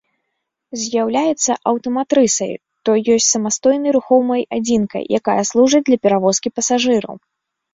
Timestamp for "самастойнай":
3.35-3.91